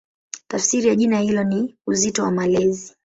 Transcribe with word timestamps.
Tafsiri 0.47 0.87
ya 0.87 0.95
jina 0.95 1.19
hilo 1.19 1.43
ni 1.43 1.75
"Uzito 1.87 2.23
wa 2.23 2.31
Malezi". 2.31 2.95